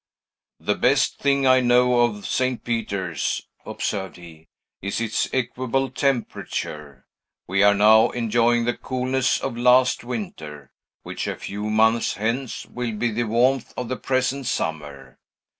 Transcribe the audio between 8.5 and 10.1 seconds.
the coolness of last